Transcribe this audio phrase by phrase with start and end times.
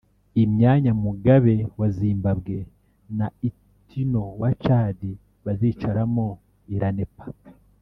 [0.43, 2.57] Imyanya Mugabe wa Zimbabwe
[3.17, 4.99] na Itno wa Tchad
[5.45, 6.27] bazicaramo
[6.75, 7.25] iranepa